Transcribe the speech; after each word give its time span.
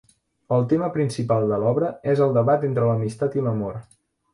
El 0.55 0.63
tema 0.71 0.89
principal 0.95 1.47
de 1.53 1.61
l'obra 1.65 1.93
és 2.15 2.25
el 2.29 2.37
debat 2.41 2.69
entre 2.73 2.91
l'amistat 2.93 3.41
i 3.41 3.49
l'amor. 3.49 3.83